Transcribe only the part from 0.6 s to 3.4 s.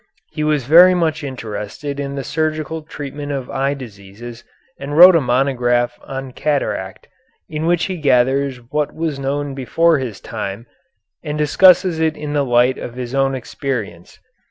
very much interested in the surgical treatment